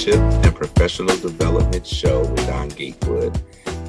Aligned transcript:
Leadership 0.00 0.44
and 0.46 0.54
Professional 0.54 1.14
Development 1.18 1.86
Show 1.86 2.20
with 2.20 2.46
Don 2.46 2.70
Gatewood. 2.70 3.38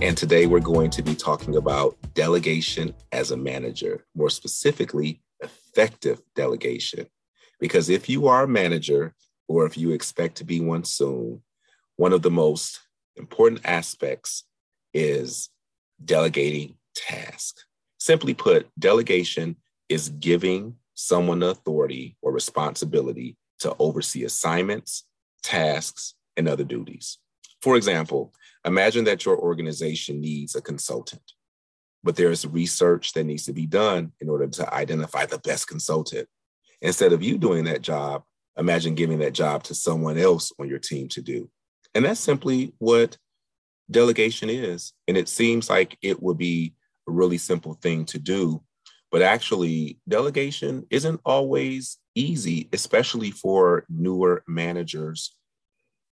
And 0.01 0.18
today 0.18 0.45
we're 0.45 0.59
going 0.59 0.89
to 0.89 1.01
be 1.01 1.15
talking 1.15 1.55
about 1.55 1.95
delegation 2.13 2.93
as 3.13 3.31
a 3.31 3.37
manager, 3.37 4.04
more 4.13 4.29
specifically, 4.29 5.21
effective 5.39 6.21
delegation. 6.36 7.07
Because 7.61 7.87
if 7.89 8.09
you 8.09 8.27
are 8.27 8.43
a 8.43 8.47
manager 8.47 9.15
or 9.47 9.65
if 9.65 9.77
you 9.77 9.91
expect 9.91 10.36
to 10.37 10.43
be 10.43 10.59
one 10.59 10.83
soon, 10.83 11.43
one 11.95 12.11
of 12.11 12.23
the 12.23 12.32
most 12.32 12.82
important 13.15 13.61
aspects 13.64 14.43
is 14.93 15.47
delegating 16.04 16.75
tasks. 16.93 17.65
Simply 18.00 18.33
put, 18.33 18.68
delegation 18.78 19.55
is 19.87 20.09
giving 20.09 20.75
someone 20.93 21.41
authority 21.41 22.18
or 22.21 22.33
responsibility 22.33 23.37
to 23.59 23.73
oversee 23.79 24.25
assignments, 24.25 25.05
tasks, 25.43 26.15
and 26.37 26.47
other 26.47 26.63
duties. 26.63 27.18
For 27.61 27.75
example, 27.75 28.33
imagine 28.65 29.04
that 29.05 29.25
your 29.25 29.37
organization 29.37 30.19
needs 30.21 30.55
a 30.55 30.61
consultant, 30.61 31.33
but 32.03 32.16
there's 32.16 32.47
research 32.47 33.13
that 33.13 33.25
needs 33.25 33.45
to 33.45 33.53
be 33.53 33.67
done 33.67 34.13
in 34.19 34.30
order 34.30 34.47
to 34.47 34.73
identify 34.73 35.25
the 35.25 35.39
best 35.39 35.67
consultant. 35.67 36.27
Instead 36.81 37.13
of 37.13 37.22
you 37.22 37.38
doing 37.38 37.66
that 37.66 37.81
job, 37.81 38.23
imagine 38.58 38.95
giving 38.95 39.19
that 39.19 39.33
job 39.33 39.63
to 39.63 39.75
someone 39.75 40.17
else 40.17 40.52
on 40.59 40.67
your 40.67 40.80
team 40.80 41.08
to 41.09 41.22
do. 41.22 41.49
And 41.94 42.05
that's 42.05 42.19
simply 42.19 42.73
what 42.80 43.17
delegation 43.89 44.49
is. 44.49 44.94
And 45.08 45.17
it 45.17 45.30
seems 45.30 45.69
like 45.69 45.97
it 46.02 46.21
would 46.21 46.38
be 46.38 46.73
a 47.08 47.11
really 47.11 47.38
simple 47.38 47.75
thing 47.75 48.05
to 48.05 48.19
do. 48.19 48.63
But 49.11 49.21
actually, 49.21 49.99
delegation 50.07 50.88
isn't 50.89 51.19
always 51.25 51.97
easy, 52.15 52.69
especially 52.73 53.31
for 53.31 53.85
newer 53.89 54.43
managers. 54.47 55.35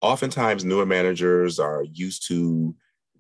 Oftentimes, 0.01 0.65
newer 0.65 0.87
managers 0.87 1.59
are 1.59 1.85
used 1.85 2.27
to 2.29 2.75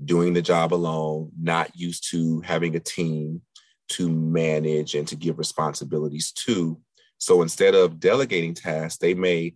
doing 0.04 0.34
the 0.34 0.42
job 0.42 0.74
alone, 0.74 1.30
not 1.40 1.74
used 1.74 2.10
to 2.10 2.40
having 2.42 2.76
a 2.76 2.80
team 2.80 3.40
to 3.88 4.08
manage 4.08 4.94
and 4.94 5.08
to 5.08 5.16
give 5.16 5.38
responsibilities 5.38 6.32
to. 6.32 6.78
So 7.18 7.42
instead 7.42 7.74
of 7.74 7.98
delegating 7.98 8.54
tasks, 8.54 8.98
they 8.98 9.14
may 9.14 9.54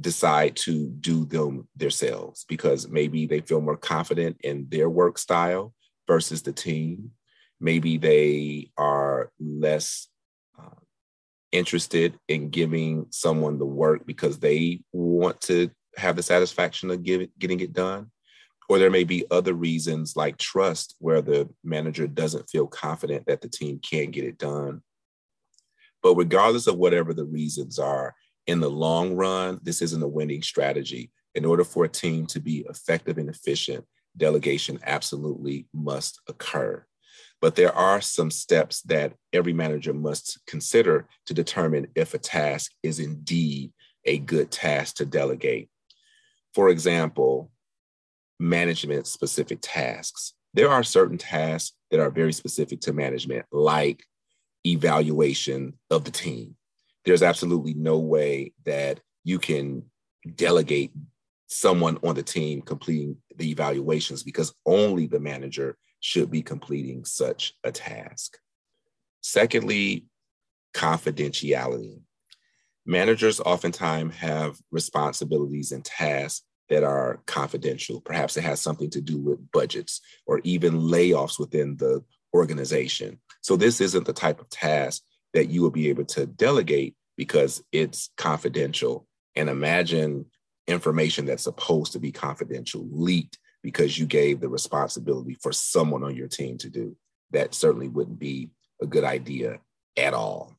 decide 0.00 0.56
to 0.56 0.88
do 0.88 1.24
them 1.24 1.68
themselves 1.76 2.44
because 2.48 2.88
maybe 2.88 3.26
they 3.26 3.40
feel 3.40 3.60
more 3.60 3.76
confident 3.76 4.38
in 4.42 4.66
their 4.68 4.90
work 4.90 5.18
style 5.18 5.72
versus 6.06 6.42
the 6.42 6.52
team. 6.52 7.12
Maybe 7.60 7.96
they 7.96 8.70
are 8.76 9.30
less 9.40 10.08
interested 11.52 12.18
in 12.28 12.50
giving 12.50 13.06
someone 13.10 13.58
the 13.58 13.66
work 13.66 14.06
because 14.06 14.38
they 14.38 14.82
want 14.92 15.40
to 15.42 15.70
have 15.96 16.16
the 16.16 16.22
satisfaction 16.22 16.90
of 16.90 17.02
give 17.02 17.28
getting 17.38 17.60
it 17.60 17.72
done. 17.72 18.10
Or 18.68 18.78
there 18.78 18.90
may 18.90 19.04
be 19.04 19.24
other 19.30 19.54
reasons 19.54 20.16
like 20.16 20.38
trust, 20.38 20.96
where 20.98 21.22
the 21.22 21.48
manager 21.62 22.08
doesn't 22.08 22.50
feel 22.50 22.66
confident 22.66 23.26
that 23.26 23.40
the 23.40 23.48
team 23.48 23.78
can 23.78 24.10
get 24.10 24.24
it 24.24 24.38
done. 24.38 24.82
But 26.02 26.16
regardless 26.16 26.66
of 26.66 26.76
whatever 26.76 27.14
the 27.14 27.24
reasons 27.24 27.78
are, 27.78 28.14
in 28.46 28.60
the 28.60 28.70
long 28.70 29.14
run, 29.14 29.60
this 29.62 29.82
isn't 29.82 30.02
a 30.02 30.08
winning 30.08 30.42
strategy. 30.42 31.10
In 31.34 31.44
order 31.44 31.64
for 31.64 31.84
a 31.84 31.88
team 31.88 32.26
to 32.26 32.40
be 32.40 32.66
effective 32.68 33.18
and 33.18 33.28
efficient, 33.28 33.84
delegation 34.16 34.78
absolutely 34.84 35.66
must 35.72 36.20
occur. 36.28 36.84
But 37.40 37.56
there 37.56 37.74
are 37.74 38.00
some 38.00 38.30
steps 38.30 38.82
that 38.82 39.14
every 39.32 39.52
manager 39.52 39.92
must 39.92 40.40
consider 40.46 41.06
to 41.26 41.34
determine 41.34 41.88
if 41.94 42.14
a 42.14 42.18
task 42.18 42.72
is 42.82 42.98
indeed 42.98 43.72
a 44.04 44.18
good 44.18 44.50
task 44.50 44.96
to 44.96 45.04
delegate. 45.04 45.68
For 46.54 46.70
example, 46.70 47.50
management 48.40 49.06
specific 49.06 49.58
tasks. 49.60 50.32
There 50.54 50.70
are 50.70 50.82
certain 50.82 51.18
tasks 51.18 51.76
that 51.90 52.00
are 52.00 52.10
very 52.10 52.32
specific 52.32 52.80
to 52.82 52.92
management, 52.92 53.44
like 53.52 54.04
evaluation 54.64 55.74
of 55.90 56.04
the 56.04 56.10
team 56.10 56.56
there's 57.06 57.22
absolutely 57.22 57.72
no 57.72 57.98
way 57.98 58.52
that 58.64 59.00
you 59.24 59.38
can 59.38 59.84
delegate 60.34 60.90
someone 61.48 61.98
on 62.02 62.14
the 62.14 62.22
team 62.22 62.60
completing 62.62 63.16
the 63.36 63.50
evaluations 63.50 64.22
because 64.22 64.54
only 64.64 65.06
the 65.06 65.20
manager 65.20 65.76
should 66.00 66.30
be 66.30 66.42
completing 66.42 67.04
such 67.04 67.54
a 67.64 67.72
task. 67.72 68.38
Secondly, 69.20 70.06
confidentiality. 70.74 72.00
Managers 72.84 73.40
oftentimes 73.40 74.14
have 74.16 74.56
responsibilities 74.70 75.72
and 75.72 75.84
tasks 75.84 76.44
that 76.68 76.84
are 76.84 77.20
confidential. 77.26 78.00
Perhaps 78.00 78.36
it 78.36 78.44
has 78.44 78.60
something 78.60 78.90
to 78.90 79.00
do 79.00 79.18
with 79.18 79.50
budgets 79.52 80.00
or 80.26 80.40
even 80.44 80.74
layoffs 80.74 81.38
within 81.38 81.76
the 81.76 82.04
organization. 82.34 83.18
So, 83.40 83.56
this 83.56 83.80
isn't 83.80 84.06
the 84.06 84.12
type 84.12 84.40
of 84.40 84.48
task 84.50 85.02
that 85.32 85.48
you 85.48 85.62
will 85.62 85.70
be 85.70 85.88
able 85.88 86.04
to 86.04 86.26
delegate 86.26 86.94
because 87.16 87.62
it's 87.72 88.10
confidential. 88.16 89.06
And 89.34 89.48
imagine 89.48 90.26
information 90.66 91.26
that's 91.26 91.44
supposed 91.44 91.92
to 91.92 91.98
be 91.98 92.12
confidential 92.12 92.86
leaked 92.90 93.38
because 93.62 93.98
you 93.98 94.06
gave 94.06 94.40
the 94.40 94.48
responsibility 94.48 95.36
for 95.40 95.52
someone 95.52 96.04
on 96.04 96.16
your 96.16 96.28
team 96.28 96.58
to 96.58 96.68
do. 96.70 96.96
That 97.30 97.54
certainly 97.54 97.88
wouldn't 97.88 98.18
be 98.18 98.50
a 98.80 98.86
good 98.86 99.04
idea 99.04 99.60
at 99.96 100.14
all. 100.14 100.56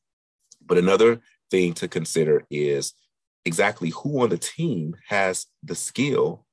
But 0.64 0.78
another 0.78 1.20
thing 1.50 1.72
to 1.74 1.88
consider 1.88 2.44
is 2.50 2.92
exactly 3.44 3.90
who 3.90 4.22
on 4.22 4.28
the 4.28 4.38
team 4.38 4.94
has 5.08 5.46
the 5.62 5.74
skill 5.74 6.44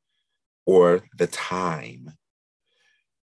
or 0.65 1.03
the 1.17 1.27
time. 1.27 2.13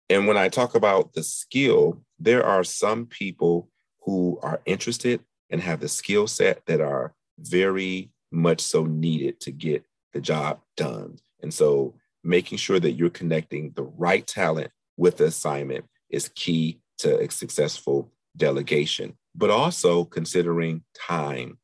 And 0.09 0.27
when 0.27 0.37
I 0.37 0.49
talk 0.49 0.75
about 0.75 1.13
the 1.13 1.25
skill, 1.25 2.03
there 2.19 2.45
are 2.45 2.63
some 2.63 3.07
people 3.07 3.69
who 4.03 4.39
are 4.43 4.61
interested 4.65 5.21
and 5.51 5.61
have 5.61 5.81
the 5.81 5.89
skill 5.89 6.27
set 6.27 6.65
that 6.67 6.81
are 6.81 7.15
very 7.39 8.11
much 8.31 8.61
so 8.61 8.85
needed 8.85 9.41
to 9.41 9.51
get 9.51 9.85
the 10.17 10.23
job 10.23 10.61
done. 10.77 11.19
And 11.43 11.53
so 11.53 11.95
making 12.25 12.59
sure 12.59 12.81
that 12.81 12.93
you're 12.93 13.11
connecting 13.11 13.73
the 13.77 13.85
right 13.85 14.27
talent 14.27 14.71
with 14.97 15.19
the 15.19 15.27
assignment 15.27 15.85
is 16.11 16.31
key 16.35 16.81
to 16.99 17.21
a 17.21 17.31
successful 17.31 18.11
delegation, 18.37 19.17
but 19.35 19.51
also 19.51 20.05
considering 20.05 20.83
time. 20.99 21.59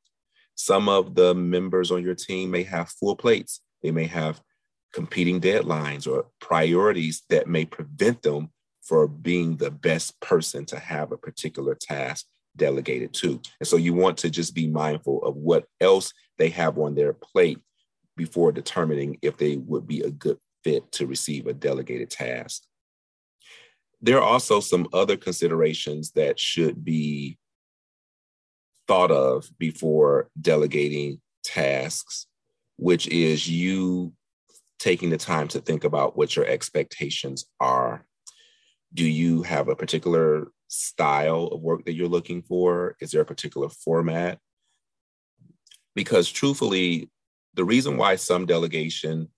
Some 0.54 0.88
of 0.88 1.14
the 1.14 1.34
members 1.34 1.90
on 1.90 2.04
your 2.04 2.14
team 2.14 2.50
may 2.50 2.62
have 2.64 2.90
full 2.90 3.16
plates. 3.16 3.62
They 3.82 3.90
may 3.90 4.04
have 4.04 4.42
competing 4.92 5.40
deadlines 5.40 6.06
or 6.06 6.26
priorities 6.38 7.22
that 7.30 7.48
may 7.48 7.64
prevent 7.64 8.20
them 8.20 8.50
for 8.82 9.08
being 9.08 9.56
the 9.56 9.70
best 9.70 10.20
person 10.20 10.66
to 10.66 10.78
have 10.78 11.10
a 11.10 11.16
particular 11.16 11.74
task 11.74 12.26
delegated 12.56 13.14
to. 13.14 13.40
And 13.60 13.66
so 13.66 13.76
you 13.76 13.94
want 13.94 14.18
to 14.18 14.28
just 14.28 14.54
be 14.54 14.66
mindful 14.66 15.22
of 15.22 15.36
what 15.36 15.64
else 15.80 16.12
they 16.36 16.50
have 16.50 16.76
on 16.78 16.94
their 16.94 17.14
plate 17.14 17.58
before 18.16 18.52
determining 18.52 19.18
if 19.22 19.36
they 19.36 19.56
would 19.56 19.86
be 19.86 20.02
a 20.02 20.10
good 20.10 20.38
fit 20.64 20.90
to 20.92 21.06
receive 21.06 21.46
a 21.46 21.54
delegated 21.54 22.10
task. 22.10 22.62
There 24.00 24.18
are 24.18 24.22
also 24.22 24.60
some 24.60 24.88
other 24.92 25.16
considerations 25.16 26.12
that 26.12 26.38
should 26.38 26.84
be 26.84 27.38
thought 28.88 29.10
of 29.10 29.48
before 29.58 30.28
delegating 30.40 31.20
tasks, 31.44 32.26
which 32.76 33.06
is 33.08 33.48
you 33.48 34.12
taking 34.78 35.10
the 35.10 35.16
time 35.16 35.46
to 35.46 35.60
think 35.60 35.84
about 35.84 36.16
what 36.16 36.34
your 36.34 36.44
expectations 36.44 37.46
are. 37.60 38.04
Do 38.92 39.04
you 39.04 39.42
have 39.42 39.68
a 39.68 39.76
particular 39.76 40.48
style 40.66 41.44
of 41.46 41.60
work 41.60 41.84
that 41.84 41.94
you're 41.94 42.08
looking 42.08 42.42
for? 42.42 42.96
Is 43.00 43.12
there 43.12 43.22
a 43.22 43.26
particular 43.26 43.68
format? 43.68 44.40
Because 45.94 46.28
truthfully, 46.28 47.11
the 47.54 47.64
reason 47.64 47.96
why 47.96 48.16
some 48.16 48.46
delegation 48.46 49.28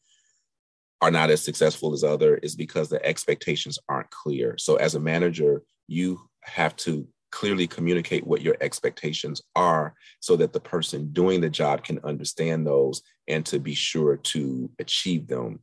are 1.01 1.11
not 1.11 1.31
as 1.31 1.43
successful 1.43 1.93
as 1.93 2.05
other 2.05 2.37
is 2.37 2.55
because 2.55 2.89
the 2.89 3.05
expectations 3.05 3.79
aren't 3.89 4.11
clear. 4.11 4.57
So 4.59 4.77
as 4.77 4.95
a 4.95 5.01
manager, 5.01 5.63
you 5.87 6.21
have 6.43 6.77
to 6.77 7.07
clearly 7.31 7.67
communicate 7.67 8.27
what 8.27 8.43
your 8.43 8.57
expectations 8.61 9.43
are 9.57 9.95
so 10.21 10.37
that 10.37 10.53
the 10.53 10.61
person 10.61 11.13
doing 11.13 11.41
the 11.41 11.51
job 11.51 11.85
can 11.85 11.99
understand 12.05 12.67
those 12.67 13.03
and 13.27 13.45
to 13.47 13.59
be 13.59 13.75
sure 13.75 14.17
to 14.17 14.71
achieve 14.79 15.27
them. 15.27 15.61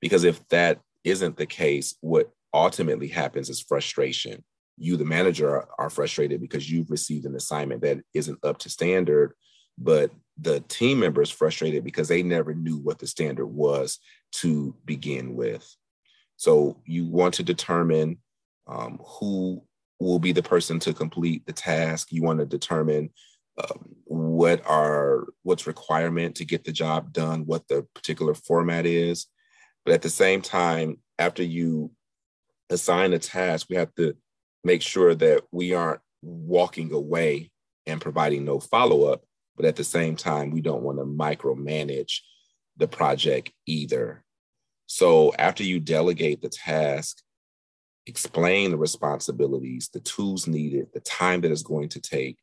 Because 0.00 0.24
if 0.24 0.46
that 0.48 0.80
isn't 1.04 1.36
the 1.36 1.46
case, 1.46 1.96
what 2.00 2.30
ultimately 2.54 3.08
happens 3.08 3.50
is 3.50 3.60
frustration 3.60 4.42
you, 4.76 4.96
the 4.96 5.04
manager, 5.04 5.66
are, 5.78 5.90
frustrated 5.90 6.40
because 6.40 6.70
you've 6.70 6.90
received 6.90 7.26
an 7.26 7.36
assignment 7.36 7.82
that 7.82 8.00
isn't 8.14 8.38
up 8.42 8.58
to 8.58 8.70
standard, 8.70 9.32
but 9.78 10.10
the 10.42 10.60
team 10.60 11.00
member 11.00 11.22
is 11.22 11.30
frustrated 11.30 11.84
because 11.84 12.08
they 12.08 12.22
never 12.22 12.54
knew 12.54 12.78
what 12.78 12.98
the 12.98 13.06
standard 13.06 13.46
was 13.46 13.98
to 14.32 14.74
begin 14.84 15.34
with. 15.34 15.76
So 16.36 16.80
you 16.84 17.06
want 17.06 17.34
to 17.34 17.42
determine 17.42 18.18
um, 18.66 19.00
who 19.04 19.62
will 20.00 20.18
be 20.18 20.32
the 20.32 20.42
person 20.42 20.78
to 20.80 20.92
complete 20.92 21.46
the 21.46 21.52
task. 21.52 22.08
You 22.10 22.22
want 22.22 22.40
to 22.40 22.46
determine 22.46 23.10
um, 23.58 23.94
what 24.04 24.64
are 24.66 25.26
what's 25.42 25.66
requirement 25.66 26.36
to 26.36 26.44
get 26.44 26.64
the 26.64 26.72
job 26.72 27.12
done, 27.12 27.46
what 27.46 27.68
the 27.68 27.86
particular 27.94 28.34
format 28.34 28.86
is. 28.86 29.26
But 29.84 29.94
at 29.94 30.02
the 30.02 30.10
same 30.10 30.42
time, 30.42 30.98
after 31.18 31.42
you 31.42 31.92
assign 32.70 33.12
a 33.12 33.18
task, 33.18 33.66
we 33.68 33.76
have 33.76 33.94
to 33.96 34.16
make 34.64 34.82
sure 34.82 35.14
that 35.14 35.42
we 35.52 35.74
aren't 35.74 36.00
walking 36.22 36.92
away 36.92 37.50
and 37.86 38.00
providing 38.00 38.44
no 38.44 38.60
follow 38.60 39.04
up. 39.12 39.24
But 39.56 39.66
at 39.66 39.76
the 39.76 39.84
same 39.84 40.16
time, 40.16 40.50
we 40.50 40.60
don't 40.60 40.82
want 40.82 40.98
to 40.98 41.04
micromanage 41.04 42.20
the 42.76 42.88
project 42.88 43.50
either. 43.66 44.24
So 44.86 45.32
after 45.38 45.62
you 45.62 45.80
delegate 45.80 46.42
the 46.42 46.48
task, 46.48 47.18
explain 48.06 48.70
the 48.70 48.76
responsibilities, 48.76 49.90
the 49.92 50.00
tools 50.00 50.46
needed, 50.46 50.88
the 50.92 51.00
time 51.00 51.42
that 51.42 51.52
it's 51.52 51.62
going 51.62 51.88
to 51.90 52.00
take, 52.00 52.38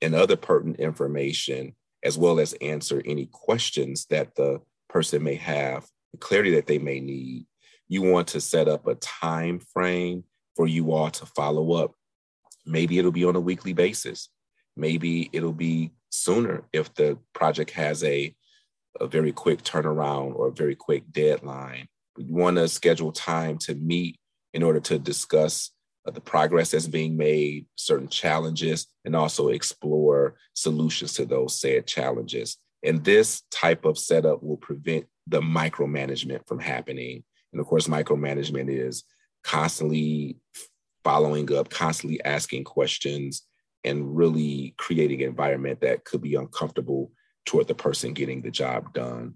and 0.00 0.14
other 0.14 0.36
pertinent 0.36 0.80
information, 0.80 1.74
as 2.02 2.18
well 2.18 2.40
as 2.40 2.52
answer 2.54 3.02
any 3.04 3.26
questions 3.26 4.06
that 4.10 4.34
the 4.34 4.60
person 4.88 5.22
may 5.22 5.36
have, 5.36 5.86
the 6.12 6.18
clarity 6.18 6.54
that 6.54 6.66
they 6.66 6.78
may 6.78 7.00
need. 7.00 7.46
You 7.88 8.02
want 8.02 8.28
to 8.28 8.40
set 8.40 8.68
up 8.68 8.86
a 8.86 8.96
time 8.96 9.60
frame 9.60 10.24
for 10.56 10.66
you 10.66 10.92
all 10.92 11.10
to 11.10 11.26
follow 11.26 11.72
up. 11.72 11.92
Maybe 12.66 12.98
it'll 12.98 13.12
be 13.12 13.24
on 13.24 13.36
a 13.36 13.40
weekly 13.40 13.72
basis. 13.72 14.28
Maybe 14.76 15.30
it'll 15.32 15.52
be 15.52 15.92
sooner 16.14 16.64
if 16.72 16.94
the 16.94 17.18
project 17.32 17.70
has 17.72 18.04
a, 18.04 18.34
a 19.00 19.06
very 19.06 19.32
quick 19.32 19.62
turnaround 19.62 20.34
or 20.34 20.48
a 20.48 20.52
very 20.52 20.74
quick 20.74 21.10
deadline. 21.10 21.88
You 22.16 22.32
want 22.32 22.56
to 22.58 22.68
schedule 22.68 23.12
time 23.12 23.58
to 23.58 23.74
meet 23.74 24.18
in 24.52 24.62
order 24.62 24.80
to 24.80 24.98
discuss 24.98 25.70
uh, 26.06 26.12
the 26.12 26.20
progress 26.20 26.70
that's 26.70 26.86
being 26.86 27.16
made, 27.16 27.66
certain 27.76 28.08
challenges, 28.08 28.86
and 29.04 29.16
also 29.16 29.48
explore 29.48 30.36
solutions 30.54 31.14
to 31.14 31.24
those 31.24 31.60
said 31.60 31.86
challenges. 31.86 32.56
And 32.84 33.02
this 33.02 33.42
type 33.50 33.84
of 33.84 33.98
setup 33.98 34.42
will 34.42 34.58
prevent 34.58 35.06
the 35.26 35.40
micromanagement 35.40 36.46
from 36.46 36.60
happening. 36.60 37.24
And 37.52 37.60
of 37.60 37.66
course, 37.66 37.88
micromanagement 37.88 38.68
is 38.68 39.04
constantly 39.42 40.36
following 41.02 41.52
up, 41.52 41.70
constantly 41.70 42.22
asking 42.24 42.64
questions, 42.64 43.42
and 43.84 44.16
really 44.16 44.74
creating 44.78 45.22
an 45.22 45.28
environment 45.28 45.80
that 45.80 46.04
could 46.04 46.22
be 46.22 46.34
uncomfortable 46.34 47.12
toward 47.44 47.68
the 47.68 47.74
person 47.74 48.14
getting 48.14 48.42
the 48.42 48.50
job 48.50 48.92
done. 48.94 49.34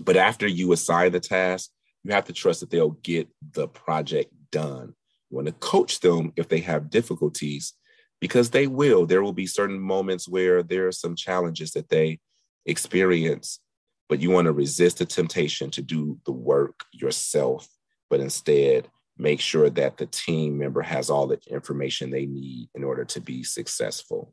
But 0.00 0.16
after 0.16 0.46
you 0.46 0.72
assign 0.72 1.12
the 1.12 1.20
task, 1.20 1.70
you 2.04 2.12
have 2.12 2.24
to 2.26 2.32
trust 2.32 2.60
that 2.60 2.70
they'll 2.70 2.90
get 2.90 3.28
the 3.52 3.68
project 3.68 4.32
done. 4.50 4.94
You 5.30 5.36
want 5.36 5.46
to 5.46 5.52
coach 5.52 6.00
them 6.00 6.32
if 6.36 6.48
they 6.48 6.60
have 6.60 6.90
difficulties, 6.90 7.74
because 8.20 8.50
they 8.50 8.66
will. 8.66 9.06
There 9.06 9.22
will 9.22 9.32
be 9.32 9.46
certain 9.46 9.78
moments 9.78 10.28
where 10.28 10.62
there 10.62 10.86
are 10.86 10.92
some 10.92 11.14
challenges 11.14 11.72
that 11.72 11.88
they 11.88 12.20
experience, 12.64 13.60
but 14.08 14.20
you 14.20 14.30
want 14.30 14.46
to 14.46 14.52
resist 14.52 14.98
the 14.98 15.06
temptation 15.06 15.70
to 15.72 15.82
do 15.82 16.18
the 16.24 16.32
work 16.32 16.84
yourself, 16.92 17.68
but 18.08 18.20
instead 18.20 18.88
make 19.18 19.40
sure 19.40 19.68
that 19.70 19.96
the 19.96 20.06
team 20.06 20.58
member 20.58 20.82
has 20.82 21.10
all 21.10 21.26
the 21.26 21.38
information 21.48 22.10
they 22.10 22.26
need 22.26 22.68
in 22.74 22.84
order 22.84 23.04
to 23.04 23.20
be 23.20 23.42
successful. 23.42 24.32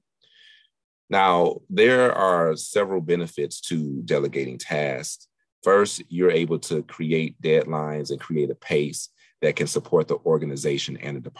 Now, 1.10 1.62
there 1.70 2.14
are 2.14 2.56
several 2.56 3.02
benefits 3.02 3.62
to 3.62 4.02
delegating 4.04 4.58
tasks. 4.58 5.28
First, 5.64 6.04
you're 6.10 6.32
able 6.32 6.60
to 6.60 6.84
create 6.84 7.42
deadlines 7.42 8.12
and 8.12 8.20
create 8.20 8.50
a 8.50 8.56
pace 8.56 9.10
that 9.42 9.56
can 9.56 9.68
support 9.68 10.08
the 10.08 10.18
organization 10.26 10.98
and 10.98 11.24
the, 11.24 11.32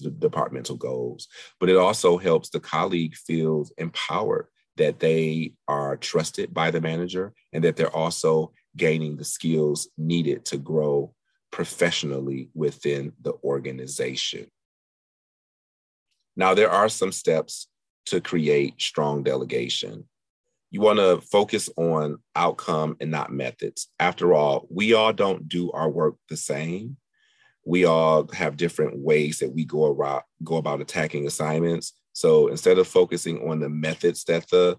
the 0.00 0.10
departmental 0.10 0.76
goals. 0.76 1.28
But 1.60 1.68
it 1.68 1.76
also 1.76 2.18
helps 2.18 2.50
the 2.50 2.60
colleague 2.60 3.14
feel 3.14 3.66
empowered 3.78 4.46
that 4.76 4.98
they 4.98 5.52
are 5.68 5.96
trusted 5.96 6.52
by 6.52 6.70
the 6.70 6.80
manager 6.80 7.32
and 7.52 7.62
that 7.64 7.76
they're 7.76 7.94
also 7.94 8.52
gaining 8.76 9.16
the 9.16 9.24
skills 9.24 9.88
needed 9.96 10.44
to 10.46 10.56
grow 10.58 11.13
professionally 11.54 12.50
within 12.54 13.12
the 13.22 13.32
organization. 13.44 14.46
Now, 16.36 16.52
there 16.54 16.70
are 16.70 16.88
some 16.88 17.12
steps 17.12 17.68
to 18.06 18.20
create 18.20 18.74
strong 18.80 19.22
delegation 19.22 20.04
you 20.74 20.80
want 20.80 20.98
to 20.98 21.20
focus 21.20 21.70
on 21.76 22.18
outcome 22.34 22.96
and 22.98 23.08
not 23.08 23.32
methods. 23.32 23.90
After 24.00 24.34
all, 24.34 24.66
we 24.68 24.92
all 24.92 25.12
don't 25.12 25.48
do 25.48 25.70
our 25.70 25.88
work 25.88 26.16
the 26.28 26.36
same. 26.36 26.96
We 27.64 27.84
all 27.84 28.26
have 28.32 28.56
different 28.56 28.98
ways 28.98 29.38
that 29.38 29.54
we 29.54 29.64
go 29.64 29.84
about 29.84 30.24
go 30.42 30.56
about 30.56 30.80
attacking 30.80 31.28
assignments. 31.28 31.92
So 32.12 32.48
instead 32.48 32.78
of 32.78 32.88
focusing 32.88 33.48
on 33.48 33.60
the 33.60 33.68
methods 33.68 34.24
that 34.24 34.50
the 34.50 34.76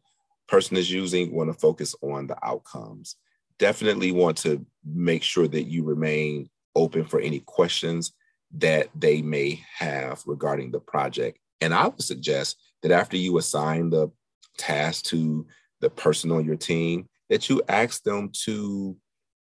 person 0.50 0.75
is 0.75 0.92
using, 0.92 1.33
want 1.33 1.50
to 1.50 1.57
focus 1.57 1.95
on 2.01 2.28
the 2.28 2.38
outcomes. 2.45 3.16
Definitely 3.57 4.12
want 4.12 4.36
to 4.39 4.66
make 4.83 5.24
sure 5.24 5.48
that 5.48 5.63
you 5.63 5.86
remain 5.86 6.50
open 6.75 7.06
for 7.06 7.19
any 7.19 7.39
questions 7.39 8.13
that 8.57 8.89
they 8.95 9.22
may 9.22 9.62
have 9.77 10.22
regarding 10.25 10.72
the 10.72 10.80
project. 10.80 11.39
And 11.62 11.74
I 11.74 11.88
would 11.88 12.01
suggest 12.01 12.57
that 12.83 12.92
after 12.92 13.18
you 13.18 13.38
assign 13.38 13.89
the 13.89 14.12
task 14.57 15.06
to 15.06 15.45
the 15.81 15.89
person 15.89 16.31
on 16.31 16.45
your 16.45 16.56
team, 16.56 17.07
that 17.30 17.50
you 17.50 17.62
ask 17.68 18.04
them 18.04 18.31
to 18.44 18.95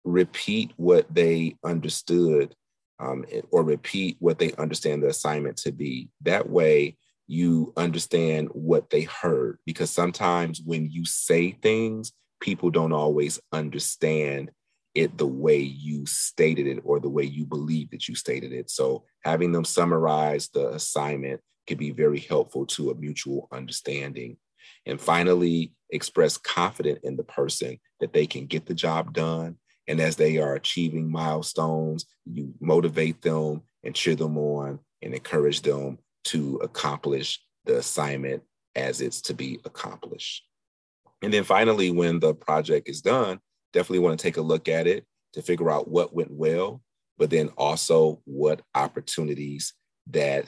repeat 0.04 0.72
what 0.76 1.12
they 1.12 1.56
understood 1.64 2.54
um, 3.00 3.24
or 3.50 3.64
repeat 3.64 4.16
what 4.20 4.38
they 4.38 4.52
understand 4.54 5.02
the 5.02 5.08
assignment 5.08 5.56
to 5.58 5.72
be. 5.72 6.08
That 6.22 6.48
way, 6.48 6.96
you 7.26 7.72
understand 7.76 8.48
what 8.52 8.90
they 8.90 9.02
heard 9.02 9.58
because 9.64 9.90
sometimes 9.90 10.60
when 10.64 10.90
you 10.90 11.04
say 11.04 11.52
things, 11.52 12.12
people 12.40 12.70
don't 12.70 12.92
always 12.92 13.40
understand 13.52 14.50
it 14.94 15.16
the 15.16 15.26
way 15.26 15.58
you 15.58 16.04
stated 16.06 16.66
it 16.66 16.80
or 16.84 17.00
the 17.00 17.08
way 17.08 17.24
you 17.24 17.44
believe 17.44 17.90
that 17.90 18.08
you 18.08 18.14
stated 18.14 18.52
it. 18.52 18.70
So 18.70 19.04
having 19.24 19.52
them 19.52 19.64
summarize 19.64 20.48
the 20.48 20.70
assignment 20.70 21.40
can 21.66 21.78
be 21.78 21.90
very 21.90 22.18
helpful 22.18 22.66
to 22.66 22.90
a 22.90 22.94
mutual 22.94 23.48
understanding. 23.52 24.36
And 24.86 25.00
finally, 25.00 25.72
express 25.90 26.36
confidence 26.36 27.00
in 27.04 27.16
the 27.16 27.24
person 27.24 27.78
that 28.00 28.12
they 28.12 28.26
can 28.26 28.46
get 28.46 28.66
the 28.66 28.74
job 28.74 29.12
done. 29.14 29.56
And 29.88 30.00
as 30.00 30.16
they 30.16 30.38
are 30.38 30.54
achieving 30.54 31.10
milestones, 31.10 32.06
you 32.24 32.54
motivate 32.60 33.22
them 33.22 33.62
and 33.84 33.94
cheer 33.94 34.14
them 34.14 34.36
on 34.38 34.78
and 35.02 35.14
encourage 35.14 35.62
them 35.62 35.98
to 36.24 36.56
accomplish 36.62 37.40
the 37.64 37.78
assignment 37.78 38.42
as 38.74 39.00
it's 39.00 39.20
to 39.22 39.34
be 39.34 39.60
accomplished. 39.64 40.44
And 41.20 41.32
then 41.32 41.44
finally, 41.44 41.90
when 41.90 42.20
the 42.20 42.34
project 42.34 42.88
is 42.88 43.00
done, 43.00 43.40
definitely 43.72 44.00
want 44.00 44.18
to 44.18 44.22
take 44.22 44.36
a 44.36 44.42
look 44.42 44.68
at 44.68 44.86
it 44.86 45.04
to 45.34 45.42
figure 45.42 45.70
out 45.70 45.88
what 45.88 46.14
went 46.14 46.30
well, 46.30 46.82
but 47.18 47.30
then 47.30 47.48
also 47.56 48.20
what 48.24 48.62
opportunities 48.74 49.74
that 50.08 50.46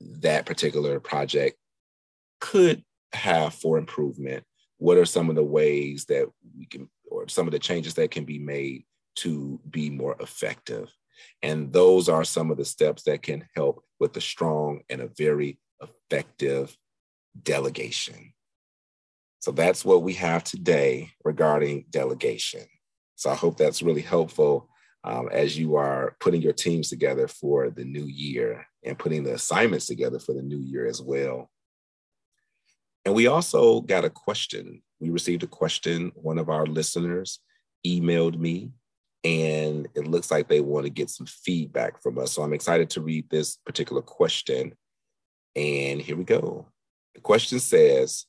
that 0.00 0.46
particular 0.46 1.00
project 1.00 1.56
could 2.40 2.82
have 3.12 3.54
for 3.54 3.78
improvement? 3.78 4.44
What 4.78 4.96
are 4.96 5.04
some 5.04 5.28
of 5.28 5.36
the 5.36 5.44
ways 5.44 6.06
that 6.06 6.28
we 6.56 6.66
can, 6.66 6.88
or 7.10 7.28
some 7.28 7.46
of 7.46 7.52
the 7.52 7.58
changes 7.58 7.94
that 7.94 8.10
can 8.10 8.24
be 8.24 8.38
made 8.38 8.84
to 9.16 9.60
be 9.68 9.90
more 9.90 10.16
effective? 10.20 10.90
And 11.42 11.72
those 11.72 12.08
are 12.08 12.24
some 12.24 12.50
of 12.50 12.56
the 12.56 12.64
steps 12.64 13.02
that 13.02 13.22
can 13.22 13.46
help 13.54 13.84
with 13.98 14.16
a 14.16 14.20
strong 14.20 14.80
and 14.88 15.02
a 15.02 15.10
very 15.18 15.58
effective 15.82 16.74
delegation. 17.42 18.32
So 19.40 19.52
that's 19.52 19.84
what 19.84 20.02
we 20.02 20.12
have 20.14 20.44
today 20.44 21.10
regarding 21.24 21.86
delegation. 21.90 22.62
So 23.16 23.30
I 23.30 23.34
hope 23.34 23.56
that's 23.56 23.82
really 23.82 24.02
helpful 24.02 24.68
um, 25.02 25.28
as 25.32 25.58
you 25.58 25.76
are 25.76 26.16
putting 26.20 26.42
your 26.42 26.52
teams 26.52 26.90
together 26.90 27.26
for 27.26 27.70
the 27.70 27.84
new 27.84 28.04
year 28.04 28.66
and 28.84 28.98
putting 28.98 29.24
the 29.24 29.34
assignments 29.34 29.86
together 29.86 30.18
for 30.18 30.34
the 30.34 30.42
new 30.42 30.58
year 30.58 30.86
as 30.86 31.00
well. 31.00 31.50
And 33.04 33.14
we 33.14 33.26
also 33.28 33.80
got 33.80 34.04
a 34.04 34.10
question. 34.10 34.82
We 35.00 35.08
received 35.08 35.42
a 35.42 35.46
question. 35.46 36.12
One 36.14 36.38
of 36.38 36.50
our 36.50 36.66
listeners 36.66 37.40
emailed 37.86 38.38
me, 38.38 38.72
and 39.24 39.88
it 39.94 40.06
looks 40.06 40.30
like 40.30 40.48
they 40.48 40.60
want 40.60 40.84
to 40.84 40.90
get 40.90 41.08
some 41.08 41.26
feedback 41.26 42.02
from 42.02 42.18
us. 42.18 42.32
So 42.32 42.42
I'm 42.42 42.52
excited 42.52 42.90
to 42.90 43.00
read 43.00 43.30
this 43.30 43.56
particular 43.56 44.02
question. 44.02 44.74
And 45.56 46.00
here 46.00 46.16
we 46.16 46.24
go. 46.24 46.68
The 47.14 47.20
question 47.22 47.58
says 47.58 48.26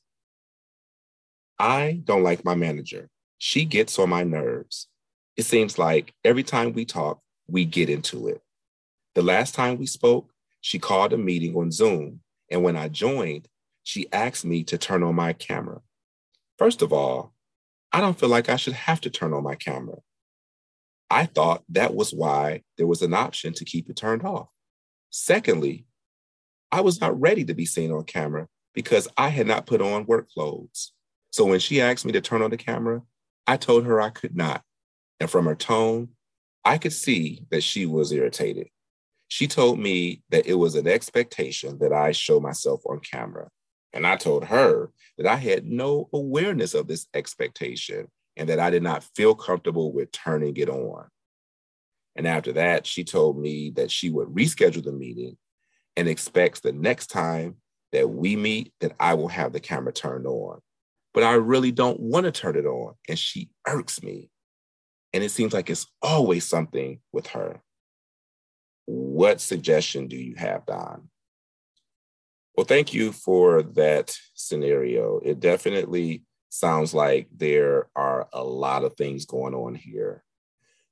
I 1.62 2.00
don't 2.02 2.24
like 2.24 2.44
my 2.44 2.56
manager. 2.56 3.08
She 3.38 3.64
gets 3.64 3.96
on 4.00 4.10
my 4.10 4.24
nerves. 4.24 4.88
It 5.36 5.44
seems 5.44 5.78
like 5.78 6.12
every 6.24 6.42
time 6.42 6.72
we 6.72 6.84
talk, 6.84 7.20
we 7.46 7.64
get 7.64 7.88
into 7.88 8.26
it. 8.26 8.42
The 9.14 9.22
last 9.22 9.54
time 9.54 9.78
we 9.78 9.86
spoke, 9.86 10.32
she 10.60 10.80
called 10.80 11.12
a 11.12 11.16
meeting 11.16 11.54
on 11.54 11.70
Zoom. 11.70 12.18
And 12.50 12.64
when 12.64 12.74
I 12.74 12.88
joined, 12.88 13.46
she 13.84 14.12
asked 14.12 14.44
me 14.44 14.64
to 14.64 14.76
turn 14.76 15.04
on 15.04 15.14
my 15.14 15.34
camera. 15.34 15.82
First 16.58 16.82
of 16.82 16.92
all, 16.92 17.32
I 17.92 18.00
don't 18.00 18.18
feel 18.18 18.28
like 18.28 18.48
I 18.48 18.56
should 18.56 18.72
have 18.72 19.00
to 19.02 19.10
turn 19.10 19.32
on 19.32 19.44
my 19.44 19.54
camera. 19.54 19.98
I 21.10 21.26
thought 21.26 21.62
that 21.68 21.94
was 21.94 22.12
why 22.12 22.62
there 22.76 22.88
was 22.88 23.02
an 23.02 23.14
option 23.14 23.52
to 23.52 23.64
keep 23.64 23.88
it 23.88 23.94
turned 23.94 24.24
off. 24.24 24.48
Secondly, 25.10 25.86
I 26.72 26.80
was 26.80 27.00
not 27.00 27.20
ready 27.20 27.44
to 27.44 27.54
be 27.54 27.66
seen 27.66 27.92
on 27.92 28.02
camera 28.02 28.48
because 28.74 29.06
I 29.16 29.28
had 29.28 29.46
not 29.46 29.66
put 29.66 29.80
on 29.80 30.06
work 30.06 30.28
clothes. 30.28 30.92
So 31.32 31.46
when 31.46 31.60
she 31.60 31.80
asked 31.80 32.04
me 32.04 32.12
to 32.12 32.20
turn 32.20 32.42
on 32.42 32.50
the 32.50 32.56
camera, 32.56 33.02
I 33.46 33.56
told 33.56 33.86
her 33.86 34.00
I 34.00 34.10
could 34.10 34.36
not. 34.36 34.62
And 35.18 35.30
from 35.30 35.46
her 35.46 35.54
tone, 35.54 36.10
I 36.64 36.78
could 36.78 36.92
see 36.92 37.44
that 37.50 37.62
she 37.62 37.86
was 37.86 38.12
irritated. 38.12 38.68
She 39.28 39.48
told 39.48 39.78
me 39.78 40.22
that 40.28 40.46
it 40.46 40.54
was 40.54 40.74
an 40.74 40.86
expectation 40.86 41.78
that 41.78 41.92
I 41.92 42.12
show 42.12 42.38
myself 42.38 42.82
on 42.86 43.00
camera. 43.00 43.48
And 43.94 44.06
I 44.06 44.16
told 44.16 44.44
her 44.44 44.90
that 45.16 45.26
I 45.26 45.36
had 45.36 45.64
no 45.64 46.10
awareness 46.12 46.74
of 46.74 46.86
this 46.86 47.06
expectation 47.14 48.08
and 48.36 48.48
that 48.50 48.60
I 48.60 48.68
did 48.68 48.82
not 48.82 49.04
feel 49.16 49.34
comfortable 49.34 49.90
with 49.92 50.12
turning 50.12 50.56
it 50.58 50.68
on. 50.68 51.06
And 52.14 52.26
after 52.26 52.52
that, 52.52 52.86
she 52.86 53.04
told 53.04 53.38
me 53.38 53.70
that 53.76 53.90
she 53.90 54.10
would 54.10 54.28
reschedule 54.28 54.84
the 54.84 54.92
meeting 54.92 55.38
and 55.96 56.08
expects 56.08 56.60
the 56.60 56.72
next 56.72 57.06
time 57.06 57.56
that 57.92 58.10
we 58.10 58.36
meet 58.36 58.72
that 58.80 58.92
I 59.00 59.14
will 59.14 59.28
have 59.28 59.52
the 59.52 59.60
camera 59.60 59.92
turned 59.92 60.26
on. 60.26 60.60
But 61.14 61.24
I 61.24 61.34
really 61.34 61.72
don't 61.72 62.00
want 62.00 62.24
to 62.24 62.32
turn 62.32 62.56
it 62.56 62.64
on. 62.64 62.94
And 63.08 63.18
she 63.18 63.50
irks 63.66 64.02
me. 64.02 64.30
And 65.12 65.22
it 65.22 65.30
seems 65.30 65.52
like 65.52 65.68
it's 65.68 65.86
always 66.00 66.46
something 66.46 67.00
with 67.12 67.28
her. 67.28 67.60
What 68.86 69.40
suggestion 69.40 70.08
do 70.08 70.16
you 70.16 70.34
have, 70.36 70.64
Don? 70.66 71.08
Well, 72.56 72.66
thank 72.66 72.92
you 72.92 73.12
for 73.12 73.62
that 73.62 74.16
scenario. 74.34 75.20
It 75.24 75.40
definitely 75.40 76.24
sounds 76.48 76.92
like 76.92 77.28
there 77.34 77.88
are 77.96 78.28
a 78.32 78.44
lot 78.44 78.84
of 78.84 78.94
things 78.94 79.24
going 79.24 79.54
on 79.54 79.74
here. 79.74 80.22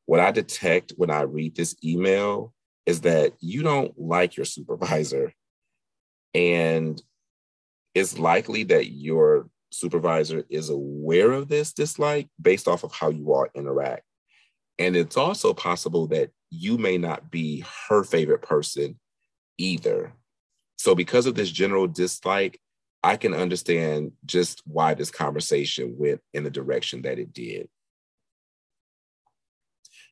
What 0.07 0.21
I 0.21 0.31
detect 0.31 0.95
when 0.97 1.11
I 1.11 1.23
read 1.23 1.55
this 1.55 1.77
email 1.85 2.55
is 2.87 3.03
that 3.03 3.35
you 3.41 3.63
don't 3.63 3.93
like 3.99 4.37
your 4.37 4.47
supervisor. 4.47 5.33
And 6.35 7.01
it's 7.95 8.19
likely 8.19 8.65
that 8.65 8.91
your 8.91 9.49
supervisor 9.71 10.45
is 10.51 10.69
aware 10.69 11.33
of 11.33 11.49
this 11.49 11.73
dislike 11.73 12.29
based 12.41 12.69
off 12.69 12.85
of 12.85 12.93
how 12.93 13.11
you 13.11 13.33
all 13.33 13.47
interact. 13.55 14.03
And 14.79 14.97
it's 14.97 15.17
also 15.17 15.53
possible 15.53 16.07
that 16.09 16.31
you 16.51 16.79
may 16.79 16.99
not 16.99 17.31
be 17.31 17.65
her 17.89 18.03
favorite 18.03 18.43
person 18.43 18.99
either. 19.59 20.13
So, 20.79 20.95
because 20.95 21.27
of 21.27 21.35
this 21.35 21.51
general 21.51 21.87
dislike, 21.87 22.59
I 23.03 23.17
can 23.17 23.35
understand 23.35 24.13
just 24.27 24.63
why 24.67 24.95
this 24.95 25.11
conversation 25.11 25.97
went 25.99 26.21
in 26.35 26.45
the 26.45 26.51
direction 26.51 27.03
that 27.03 27.19
it 27.19 27.33
did. 27.33 27.69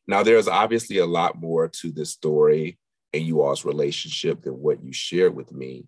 Now, 0.06 0.22
there's 0.22 0.48
obviously 0.48 0.98
a 0.98 1.06
lot 1.06 1.38
more 1.38 1.68
to 1.68 1.90
this 1.90 2.10
story 2.10 2.78
and 3.12 3.24
you 3.24 3.42
all's 3.42 3.64
relationship 3.64 4.42
than 4.42 4.54
what 4.54 4.82
you 4.82 4.92
shared 4.92 5.34
with 5.34 5.52
me. 5.52 5.86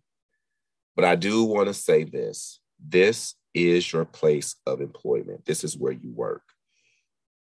But 0.96 1.04
I 1.04 1.16
do 1.16 1.44
want 1.44 1.68
to 1.68 1.74
say 1.74 2.04
this 2.04 2.60
this 2.78 3.34
is 3.54 3.92
your 3.92 4.04
place 4.04 4.56
of 4.66 4.80
employment, 4.80 5.44
this 5.44 5.64
is 5.64 5.76
where 5.76 5.92
you 5.92 6.12
work. 6.12 6.42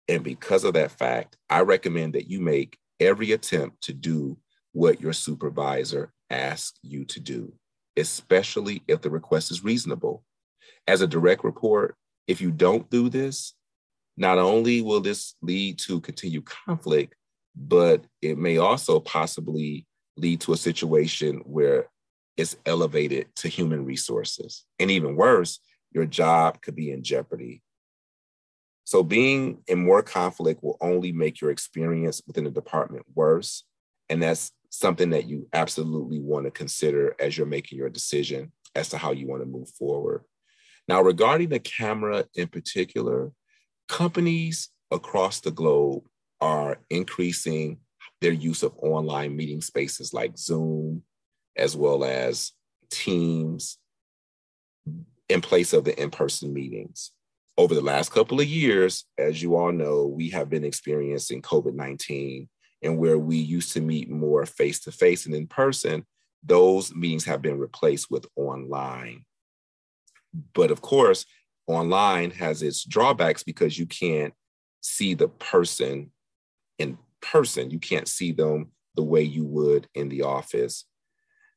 And 0.08 0.24
because 0.24 0.64
of 0.64 0.74
that 0.74 0.92
fact, 0.92 1.38
I 1.50 1.62
recommend 1.62 2.14
that 2.14 2.30
you 2.30 2.40
make 2.40 2.78
every 3.00 3.32
attempt 3.32 3.82
to 3.84 3.94
do 3.94 4.38
what 4.72 5.02
your 5.02 5.14
supervisor 5.14 6.14
asks 6.30 6.78
you 6.84 7.06
to 7.06 7.20
do, 7.20 7.54
especially 7.98 8.84
if 8.88 9.02
the 9.02 9.10
request 9.10 9.52
is 9.52 9.64
reasonable. 9.64 10.24
As 10.88 11.02
a 11.02 11.08
direct 11.08 11.44
report, 11.44 11.96
if 12.28 12.42
you 12.42 12.52
don't 12.52 12.90
do 12.90 13.10
this, 13.10 13.54
not 14.18 14.38
only 14.38 14.82
will 14.82 15.02
this 15.02 15.36
lead 15.42 15.80
to 15.80 16.00
continued 16.02 16.46
conflict, 16.46 17.16
but 17.56 18.06
it 18.22 18.38
may 18.38 18.58
also 18.58 19.00
possibly 19.00 19.86
lead 20.18 20.42
to 20.42 20.54
a 20.54 20.58
situation 20.58 21.42
where 21.46 21.88
it's 22.38 22.58
elevated 22.66 23.28
to 23.38 23.48
human 23.48 23.86
resources. 23.86 24.66
And 24.80 24.92
even 24.92 25.16
worse, 25.16 25.60
your 25.96 26.06
job 26.06 26.62
could 26.62 26.76
be 26.76 26.92
in 26.92 27.02
jeopardy. 27.02 27.64
So, 28.84 29.02
being 29.02 29.64
in 29.68 29.84
more 29.84 30.04
conflict 30.04 30.62
will 30.62 30.78
only 30.82 31.12
make 31.12 31.42
your 31.42 31.50
experience 31.50 32.22
within 32.28 32.44
the 32.44 32.52
department 32.52 33.06
worse. 33.16 33.64
And 34.10 34.22
that's 34.22 34.52
something 34.70 35.10
that 35.12 35.26
you 35.26 35.48
absolutely 35.54 36.20
want 36.20 36.46
to 36.46 36.52
consider 36.52 37.16
as 37.20 37.36
you're 37.36 37.48
making 37.48 37.80
your 37.80 37.90
decision 37.90 38.52
as 38.76 38.90
to 38.90 38.98
how 38.98 39.12
you 39.12 39.26
want 39.26 39.42
to 39.42 39.48
move 39.48 39.70
forward. 39.70 40.24
Now, 40.88 41.02
regarding 41.02 41.50
the 41.50 41.60
camera 41.60 42.26
in 42.36 42.48
particular, 42.48 43.32
companies 43.88 44.70
across 44.92 45.40
the 45.40 45.52
globe 45.52 46.04
are 46.42 46.78
increasing 46.90 47.80
their 48.22 48.34
use 48.34 48.62
of 48.62 48.76
online 48.78 49.36
meeting 49.36 49.62
spaces 49.62 50.14
like 50.14 50.38
Zoom, 50.38 51.04
as 51.56 51.76
well 51.76 52.04
as 52.04 52.52
Teams, 52.92 53.80
in 55.30 55.42
place 55.42 55.74
of 55.74 55.84
the 55.84 56.00
in 56.02 56.12
person 56.12 56.54
meetings. 56.54 57.12
Over 57.58 57.74
the 57.74 57.82
last 57.82 58.12
couple 58.12 58.40
of 58.40 58.48
years, 58.48 59.06
as 59.18 59.42
you 59.42 59.56
all 59.56 59.72
know, 59.72 60.06
we 60.06 60.30
have 60.30 60.50
been 60.50 60.66
experiencing 60.66 61.42
COVID 61.42 61.74
19, 61.74 62.50
and 62.82 62.98
where 62.98 63.18
we 63.18 63.38
used 63.38 63.74
to 63.74 63.82
meet 63.82 64.10
more 64.10 64.46
face 64.46 64.80
to 64.82 64.92
face 64.92 65.26
and 65.26 65.34
in 65.34 65.48
person, 65.48 66.06
those 66.44 66.94
meetings 66.94 67.26
have 67.26 67.42
been 67.42 67.58
replaced 67.58 68.12
with 68.12 68.26
online. 68.36 69.26
But 70.54 70.70
of 70.70 70.82
course, 70.82 71.26
online 71.68 72.32
has 72.32 72.62
its 72.62 72.84
drawbacks 72.84 73.44
because 73.44 73.80
you 73.80 73.86
can't 73.86 74.34
see 74.82 75.14
the 75.14 75.30
person 75.30 76.12
in 76.78 76.98
person. 77.22 77.72
You 77.72 77.80
can't 77.80 78.08
see 78.08 78.32
them 78.32 78.72
the 78.96 79.04
way 79.04 79.22
you 79.22 79.46
would 79.46 79.88
in 79.96 80.10
the 80.10 80.24
office. 80.24 80.86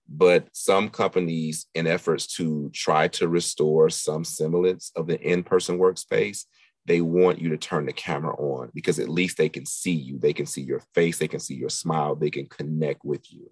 But 0.09 0.49
some 0.53 0.89
companies, 0.89 1.67
in 1.75 1.87
efforts 1.87 2.27
to 2.37 2.71
try 2.73 3.09
to 3.09 3.29
restore 3.29 3.91
some 3.91 4.25
semblance 4.25 4.91
of 4.97 5.07
the 5.07 5.21
in 5.21 5.43
person 5.43 5.79
workspace, 5.79 6.45
they 6.87 7.03
want 7.03 7.39
you 7.39 7.51
to 7.51 7.59
turn 7.59 7.85
the 7.85 7.93
camera 7.93 8.35
on 8.37 8.71
because 8.75 8.99
at 8.99 9.11
least 9.11 9.37
they 9.37 9.51
can 9.51 9.67
see 9.67 9.93
you. 9.93 10.19
They 10.19 10.33
can 10.33 10.47
see 10.47 10.63
your 10.63 10.83
face, 10.95 11.19
they 11.19 11.29
can 11.29 11.41
see 11.41 11.55
your 11.55 11.69
smile, 11.69 12.15
they 12.15 12.31
can 12.31 12.47
connect 12.47 13.05
with 13.05 13.31
you. 13.31 13.51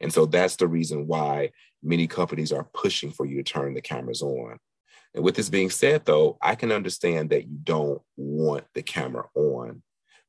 And 0.00 0.12
so 0.12 0.26
that's 0.26 0.56
the 0.56 0.68
reason 0.68 1.06
why 1.06 1.52
many 1.82 2.06
companies 2.06 2.52
are 2.52 2.68
pushing 2.74 3.10
for 3.10 3.24
you 3.24 3.36
to 3.36 3.42
turn 3.42 3.72
the 3.72 3.80
cameras 3.80 4.20
on. 4.20 4.58
And 5.14 5.24
with 5.24 5.36
this 5.36 5.48
being 5.48 5.70
said, 5.70 6.04
though, 6.04 6.36
I 6.42 6.54
can 6.54 6.70
understand 6.70 7.30
that 7.30 7.48
you 7.48 7.56
don't 7.62 8.02
want 8.18 8.64
the 8.74 8.82
camera 8.82 9.24
on, 9.34 9.82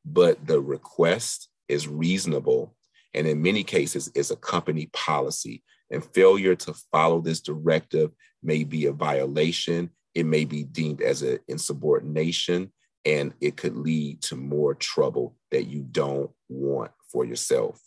but 0.05 0.47
the 0.47 0.61
request 0.61 1.49
is 1.67 1.89
reasonable. 1.89 2.76
And 3.17 3.25
in 3.25 3.41
many 3.41 3.63
cases, 3.63 4.11
it's 4.13 4.29
a 4.29 4.35
company 4.35 4.91
policy. 4.93 5.63
And 5.89 6.05
failure 6.05 6.55
to 6.55 6.75
follow 6.91 7.19
this 7.19 7.41
directive 7.41 8.11
may 8.43 8.63
be 8.63 8.85
a 8.85 8.93
violation. 8.93 9.89
It 10.13 10.27
may 10.27 10.45
be 10.45 10.63
deemed 10.63 11.01
as 11.01 11.23
an 11.23 11.39
insubordination, 11.47 12.71
and 13.05 13.33
it 13.41 13.57
could 13.57 13.75
lead 13.75 14.21
to 14.23 14.35
more 14.35 14.75
trouble 14.75 15.35
that 15.49 15.63
you 15.63 15.81
don't 15.81 16.29
want 16.47 16.91
for 17.11 17.25
yourself. 17.25 17.81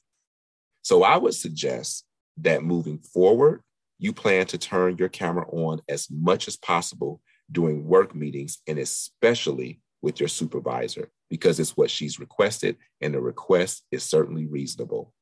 So 0.82 1.04
I 1.04 1.16
would 1.16 1.34
suggest 1.34 2.04
that 2.38 2.64
moving 2.64 2.98
forward, 2.98 3.62
you 4.00 4.12
plan 4.12 4.46
to 4.46 4.58
turn 4.58 4.96
your 4.96 5.10
camera 5.10 5.46
on 5.48 5.80
as 5.88 6.08
much 6.10 6.48
as 6.48 6.56
possible 6.56 7.20
during 7.52 7.86
work 7.86 8.16
meetings 8.16 8.58
and 8.66 8.80
especially 8.80 9.80
with 10.02 10.18
your 10.18 10.28
supervisor 10.28 11.08
because 11.28 11.60
it's 11.60 11.76
what 11.76 11.90
she's 11.90 12.18
requested 12.18 12.76
and 13.00 13.14
the 13.14 13.20
request 13.20 13.84
is 13.92 14.02
certainly 14.02 14.46
reasonable. 14.46 15.12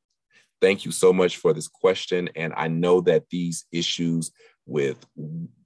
Thank 0.61 0.85
you 0.85 0.91
so 0.91 1.13
much 1.13 1.37
for 1.37 1.53
this 1.53 1.69
question. 1.69 2.29
And 2.35 2.53
I 2.57 2.69
know 2.69 3.01
that 3.03 3.29
these 3.31 3.67
issues 3.73 4.33
with 4.67 5.05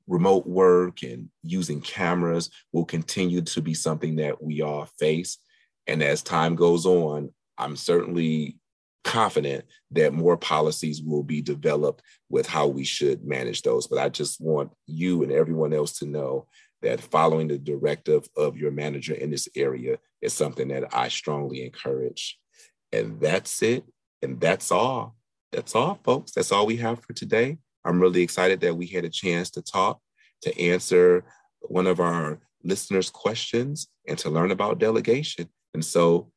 remote 0.07 0.47
work 0.47 1.03
and 1.03 1.29
using 1.43 1.81
cameras 1.81 2.51
will 2.73 2.85
continue 2.85 3.41
to 3.41 3.63
be 3.63 3.75
something 3.75 4.17
that 4.17 4.43
we 4.43 4.61
all 4.61 4.87
face. 4.99 5.39
And 5.87 6.03
as 6.03 6.23
time 6.23 6.55
goes 6.55 6.87
on, 6.87 7.31
I'm 7.59 7.77
certainly 7.77 8.59
confident 9.05 9.65
that 9.91 10.13
more 10.13 10.37
policies 10.37 11.03
will 11.03 11.23
be 11.23 11.43
developed 11.43 12.03
with 12.29 12.47
how 12.47 12.67
we 12.67 12.85
should 12.85 13.25
manage 13.25 13.63
those. 13.63 13.87
But 13.87 13.99
I 13.99 14.09
just 14.09 14.41
want 14.41 14.73
you 14.87 15.23
and 15.23 15.33
everyone 15.33 15.73
else 15.73 15.99
to 15.99 16.07
know 16.07 16.47
that 16.83 17.01
following 17.01 17.49
the 17.49 17.59
directive 17.59 18.29
of 18.37 18.57
your 18.57 18.71
manager 18.71 19.15
in 19.15 19.31
this 19.31 19.49
area 19.57 19.99
is 20.21 20.33
something 20.33 20.69
that 20.69 20.95
I 20.95 21.09
strongly 21.09 21.65
encourage. 21.65 22.39
And 22.93 23.21
that's 23.21 23.63
it. 23.63 23.85
And 24.23 24.41
that's 24.41 24.71
all. 24.71 25.17
That's 25.53 25.75
all, 25.75 25.99
folks. 26.05 26.33
That's 26.33 26.53
all 26.53 26.67
we 26.67 26.77
have 26.77 27.03
for 27.03 27.13
today. 27.13 27.59
I'm 27.85 28.01
really 28.01 28.23
excited 28.23 28.61
that 28.61 28.77
we 28.77 28.87
had 28.87 29.05
a 29.05 29.11
chance 29.11 29.51
to 29.51 29.63
talk, 29.63 30.01
to 30.43 30.61
answer 30.61 31.25
one 31.61 31.87
of 31.87 32.01
our 32.01 32.41
listeners' 32.63 33.11
questions, 33.11 33.89
and 34.09 34.17
to 34.19 34.31
learn 34.31 34.51
about 34.51 34.79
delegation. 34.79 35.49
And 35.75 35.85
so 35.85 36.31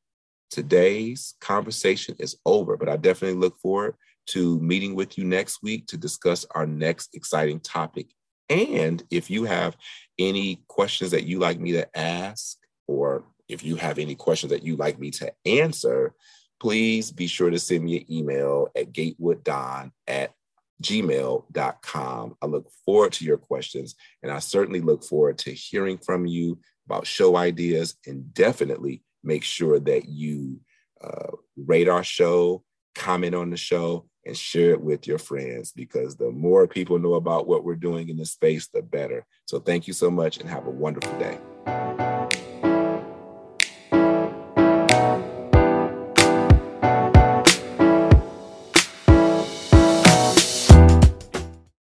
today's 0.50 1.36
conversation 1.40 2.16
is 2.20 2.38
over, 2.46 2.78
but 2.78 2.90
I 2.90 2.98
definitely 2.98 3.40
look 3.40 3.60
forward 3.60 3.96
to 4.28 4.60
meeting 4.60 4.96
with 4.96 5.18
you 5.18 5.24
next 5.24 5.62
week 5.62 5.86
to 5.88 5.98
discuss 5.98 6.46
our 6.52 6.66
next 6.66 7.16
exciting 7.16 7.60
topic. 7.60 8.08
And 8.50 9.04
if 9.12 9.30
you 9.30 9.44
have 9.46 9.78
any 10.20 10.64
questions 10.68 11.12
that 11.12 11.26
you 11.26 11.40
like 11.40 11.60
me 11.60 11.74
to 11.74 11.98
ask, 11.98 12.58
or 12.88 13.26
if 13.48 13.64
you 13.64 13.76
have 13.76 14.00
any 14.00 14.16
questions 14.16 14.52
that 14.52 14.64
you 14.64 14.76
like 14.76 15.00
me 15.00 15.12
to 15.12 15.32
answer, 15.46 16.14
please 16.60 17.12
be 17.12 17.28
sure 17.28 17.50
to 17.50 17.60
send 17.60 17.84
me 17.84 17.98
an 17.98 18.12
email 18.12 18.70
at 18.76 18.92
gatewooddon 18.92 19.92
at 20.08 20.34
gmail.com. 20.82 22.36
I 22.42 22.46
look 22.46 22.70
forward 22.86 23.14
to 23.14 23.26
your 23.26 23.38
questions, 23.38 23.96
and 24.24 24.32
I 24.32 24.40
certainly 24.40 24.82
look 24.82 25.04
forward 25.04 25.38
to 25.40 25.52
hearing 25.52 25.98
from 25.98 26.26
you 26.26 26.60
about 26.86 27.08
show 27.08 27.36
ideas. 27.36 27.96
And 28.06 28.34
definitely 28.34 29.04
make 29.24 29.44
sure 29.44 29.80
that 29.80 30.08
you 30.08 30.60
uh, 31.02 31.32
rate 31.58 31.90
our 31.90 32.04
show, 32.04 32.64
comment 32.94 33.36
on 33.36 33.50
the 33.50 33.58
show, 33.58 34.08
and 34.26 34.36
share 34.36 34.72
it 34.72 34.82
with 34.82 35.06
your 35.06 35.20
friends 35.20 35.72
because 35.72 36.16
the 36.16 36.32
more 36.32 36.68
people 36.68 36.98
know 36.98 37.14
about 37.14 37.48
what 37.48 37.64
we're 37.64 37.76
doing 37.76 38.10
in 38.10 38.18
this 38.18 38.32
space, 38.32 38.68
the 38.68 38.82
better. 38.82 39.26
So, 39.46 39.60
thank 39.60 39.88
you 39.88 39.94
so 39.94 40.10
much 40.10 40.38
and 40.38 40.50
have 40.50 40.66
a 40.66 40.72
wonderful 40.72 41.18
day. 41.20 42.15